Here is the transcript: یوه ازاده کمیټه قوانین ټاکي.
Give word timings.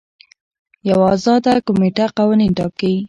یوه 0.89 1.05
ازاده 1.15 1.53
کمیټه 1.67 2.05
قوانین 2.17 2.51
ټاکي. 2.57 2.93